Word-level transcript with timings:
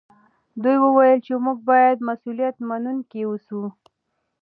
دوی 0.63 0.77
وویل 0.81 1.19
چې 1.25 1.33
موږ 1.45 1.57
باید 1.69 2.05
مسوولیت 2.07 2.55
منونکي 2.69 3.21
اوسو. 3.25 3.61